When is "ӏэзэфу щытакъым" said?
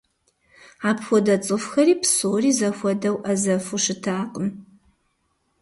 3.23-4.47